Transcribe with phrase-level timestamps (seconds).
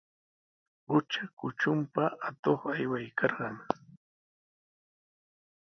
[0.87, 3.55] Qutra kutrunpa atuq aywaykarqan.